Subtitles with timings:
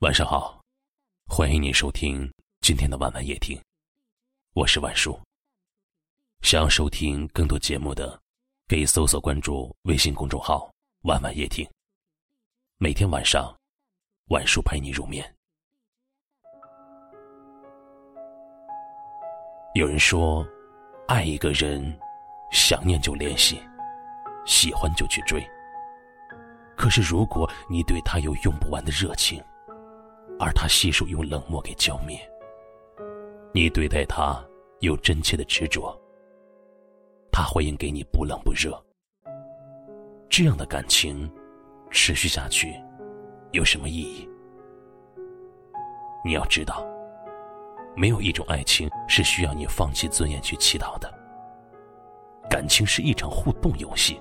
[0.00, 0.58] 晚上好，
[1.28, 2.26] 欢迎你收听
[2.62, 3.60] 今天的晚晚夜听，
[4.54, 5.20] 我是晚叔。
[6.40, 8.18] 想要收听更多节目的，
[8.66, 10.72] 可以搜索关注微信公众号
[11.04, 11.68] “晚晚夜听”。
[12.80, 13.54] 每天晚上，
[14.28, 15.22] 晚叔陪你入眠。
[19.74, 20.48] 有人说，
[21.08, 21.94] 爱一个人，
[22.50, 23.60] 想念就联系，
[24.46, 25.46] 喜欢就去追。
[26.74, 29.44] 可是，如果你对他有用不完的热情，
[30.40, 32.18] 而他悉数用冷漠给浇灭，
[33.52, 34.42] 你对待他
[34.78, 35.94] 有真切的执着，
[37.30, 38.82] 他回应给你不冷不热。
[40.30, 41.30] 这样的感情
[41.90, 42.74] 持续下去
[43.52, 44.26] 有什么意义？
[46.24, 46.86] 你要知道，
[47.94, 51.12] 没有一种爱情是需要你放弃尊严去祈祷的。
[52.48, 54.18] 感情是一场互动游戏。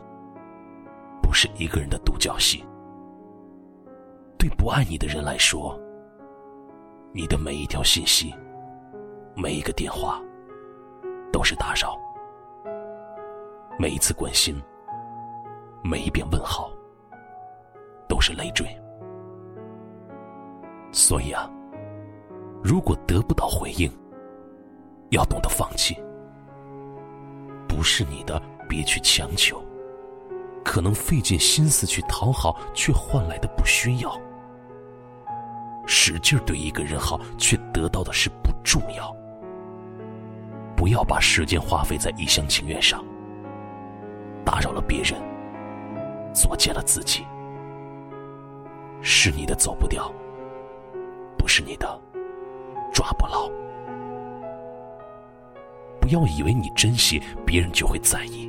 [1.21, 2.65] 不是一个人的独角戏。
[4.37, 5.79] 对不爱你的人来说，
[7.11, 8.33] 你的每一条信息、
[9.35, 10.21] 每一个电话
[11.31, 11.97] 都是打扰；
[13.79, 14.55] 每一次关心、
[15.83, 16.71] 每一遍问好
[18.07, 18.67] 都是累赘。
[20.91, 21.49] 所以啊，
[22.63, 23.91] 如果得不到回应，
[25.09, 25.95] 要懂得放弃。
[27.67, 29.59] 不是你的，别去强求。
[30.63, 34.11] 可能费尽心思去讨好，却换来的不需要；
[35.91, 39.11] 使劲对一个人好，却得到的是不重要。
[40.77, 43.03] 不要把时间花费在一厢情愿上，
[44.45, 45.19] 打扰了别人，
[46.31, 47.25] 作践了自己。
[49.01, 50.13] 是你的走不掉，
[51.35, 51.99] 不是你的
[52.93, 53.49] 抓不牢。
[55.99, 58.47] 不要以为你珍惜别人就会在意。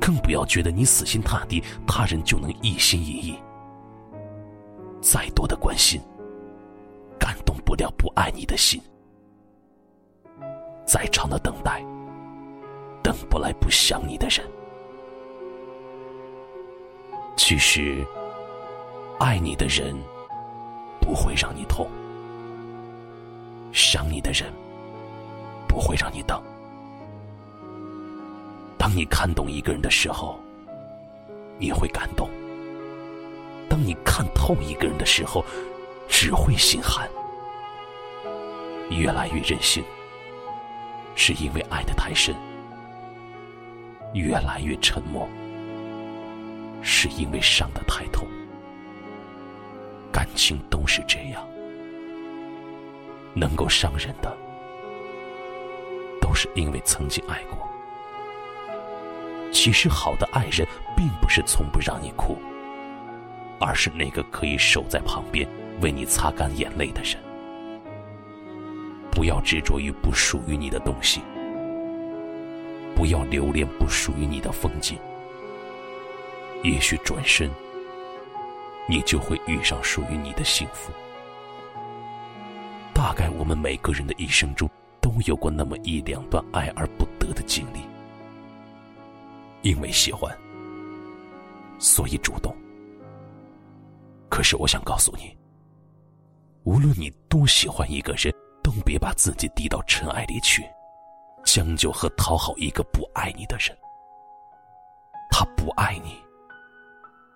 [0.00, 3.38] 更不要觉得你死心塌地，他人就能一心一意。
[5.10, 5.98] 再多的关心，
[7.18, 8.78] 感动不了不爱你的心；
[10.84, 11.82] 再长的等待，
[13.02, 14.46] 等不来不想你的人。
[17.38, 18.06] 其实，
[19.18, 19.96] 爱你的人
[21.00, 21.88] 不会让你痛，
[23.72, 24.52] 想你的人
[25.66, 26.38] 不会让你等。
[28.76, 30.38] 当你看懂一个人的时候，
[31.58, 32.28] 你会感动；
[33.78, 35.44] 当你看透一个人的时候，
[36.08, 37.08] 只会心寒。
[38.90, 39.84] 越来越任性，
[41.14, 42.34] 是因为爱的太深；
[44.14, 45.28] 越来越沉默，
[46.82, 48.26] 是因为伤的太痛。
[50.10, 51.46] 感情都是这样，
[53.32, 54.36] 能够伤人的，
[56.20, 57.56] 都是因为曾经爱过。
[59.52, 60.66] 其实，好的爱人
[60.96, 62.36] 并不是从不让你哭，
[63.60, 65.48] 而是那个可以守在旁边
[65.80, 67.16] 为你擦干眼泪的人。
[69.10, 71.20] 不要执着于不属于你的东西，
[72.94, 74.96] 不要留恋不属于你的风景。
[76.62, 77.50] 也许转身，
[78.88, 80.92] 你就会遇上属于你的幸福。
[82.92, 84.68] 大概我们每个人的一生中，
[85.00, 87.80] 都有过那么一两段爱而不得的经历。
[89.62, 90.32] 因为喜欢，
[91.78, 92.54] 所以主动。
[94.38, 95.36] 可是我想告诉你，
[96.62, 98.32] 无论你多喜欢一个人，
[98.62, 100.62] 都别把自己低到尘埃里去，
[101.44, 103.76] 将就和讨好一个不爱你的人。
[105.28, 106.22] 他不爱你，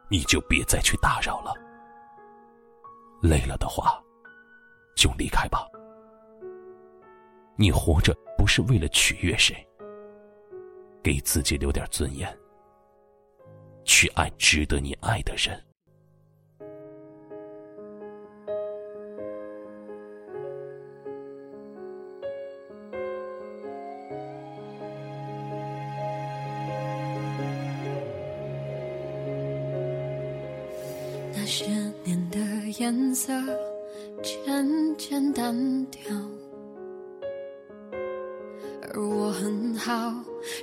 [0.09, 1.53] 你就别再去打扰了。
[3.21, 4.01] 累了的话，
[4.95, 5.67] 就离开吧。
[7.57, 9.57] 你活着不是为了取悦谁。
[11.03, 12.33] 给自己留点尊严，
[13.85, 15.61] 去爱值得你爱的人。
[31.43, 31.67] 那些
[32.05, 32.39] 年的
[32.79, 33.33] 颜色
[34.23, 35.53] 渐渐淡
[35.87, 36.01] 掉。
[38.83, 40.15] 而我很好，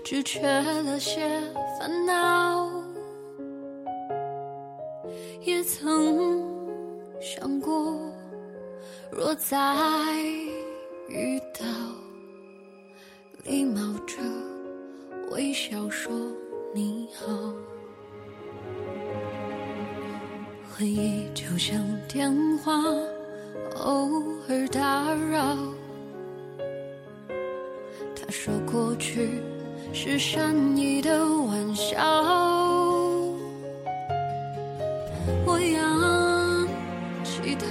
[0.06, 1.20] 只缺了些
[1.78, 2.72] 烦恼。
[5.42, 6.42] 也曾
[7.20, 8.00] 想过，
[9.12, 9.58] 若再
[11.10, 11.66] 遇到，
[13.44, 14.16] 礼貌着
[15.32, 16.10] 微笑说
[21.60, 21.78] 像
[22.08, 22.72] 电话，
[23.84, 25.58] 偶尔打扰。
[28.16, 29.30] 他说过去
[29.92, 31.98] 是善意的玩笑，
[35.46, 36.66] 我仰
[37.26, 37.68] 起头，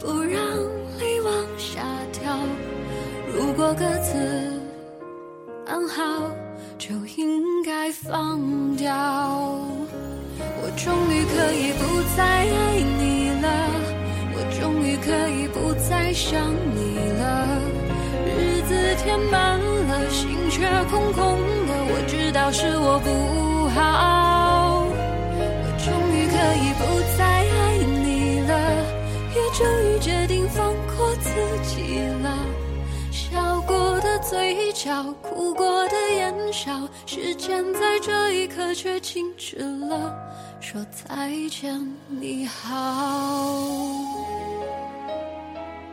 [0.00, 0.42] 不让
[0.98, 1.80] 泪往下
[2.10, 2.36] 掉。
[3.32, 4.18] 如果各自
[5.64, 6.28] 安好，
[6.76, 8.90] 就应该放掉。
[10.64, 11.84] 我终于可以不
[12.16, 13.48] 再爱你了，
[14.34, 16.38] 我终于可以不再想
[16.74, 17.58] 你了。
[18.26, 21.72] 日子填满了，心却空空的。
[21.88, 26.80] 我知道是我不好，我终于可以不
[27.16, 28.52] 再爱你了，
[29.34, 31.30] 也终于决定放过自
[31.62, 32.36] 己了。
[33.10, 40.14] 笑过的嘴角，哭过的眼梢，时间在这一刻却静止了，
[40.62, 41.76] 说再见，
[42.08, 43.82] 你好。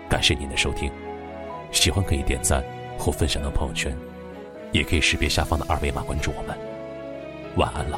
[0.07, 0.91] 感谢您的收听，
[1.71, 2.63] 喜欢可以点赞
[2.95, 3.97] 或分享到朋友圈，
[4.71, 6.55] 也可以识别下方的二维码关注我们。
[7.57, 7.97] 晚安了。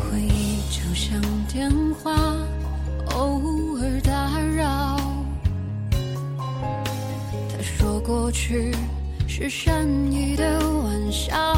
[0.00, 1.70] 回忆就像电
[2.02, 2.10] 话，
[3.16, 4.98] 偶尔打扰。
[7.50, 8.74] 他说过去
[9.28, 11.53] 是善意的玩笑，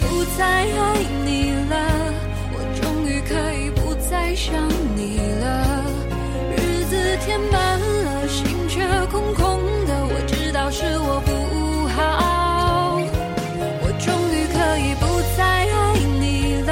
[0.00, 1.74] 不再爱你了，
[2.52, 4.52] 我终于可以不再想
[4.94, 5.84] 你了。
[6.56, 9.92] 日子填满了，心却空空的。
[10.08, 12.98] 我知道是我不好，
[13.82, 15.06] 我终于可以不
[15.36, 16.70] 再爱你了，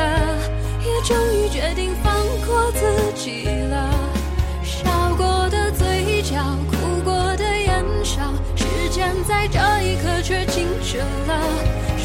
[0.80, 2.14] 也终于决定放
[2.46, 3.90] 过自己了。
[4.62, 6.36] 笑过的嘴角，
[6.70, 8.20] 哭过的眼梢，
[8.56, 11.40] 时间在这一刻却静止了，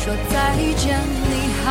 [0.01, 0.98] 说再见，
[1.30, 1.68] 你好。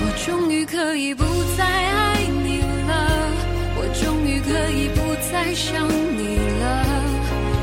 [0.00, 1.24] 我终于可以不
[1.56, 2.92] 再爱你了，
[3.76, 5.00] 我终于可以不
[5.32, 6.84] 再想你了。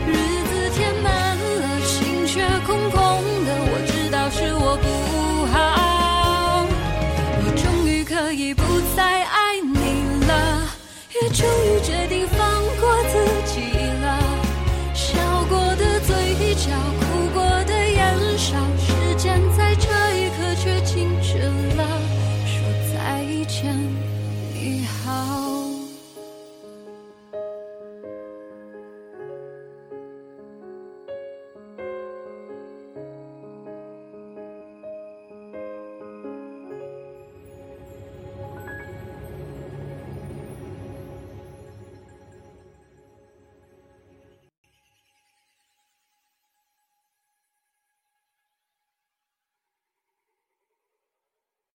[0.07, 0.12] 日
[0.50, 3.00] 子填满了，心却空空
[3.45, 3.50] 的。
[3.68, 4.88] 我知道是我不
[11.35, 12.14] 终于决定